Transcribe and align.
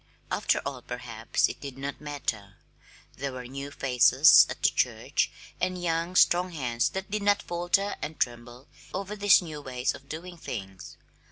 After 0.31 0.57
all, 0.65 0.81
perhaps 0.81 1.47
it 1.47 1.61
did 1.61 1.77
not 1.77 2.01
matter; 2.01 2.55
there 3.17 3.31
were 3.33 3.45
new 3.45 3.69
faces 3.69 4.47
at 4.49 4.63
the 4.63 4.69
church, 4.69 5.29
and 5.61 5.79
young, 5.79 6.15
strong 6.15 6.53
hands 6.53 6.89
that 6.89 7.11
did 7.11 7.21
not 7.21 7.43
falter 7.43 7.95
and 8.01 8.19
tremble 8.19 8.67
over 8.95 9.15
these 9.15 9.43
new 9.43 9.61
ways 9.61 9.93
of 9.93 10.09
doing 10.09 10.37
things. 10.39 10.97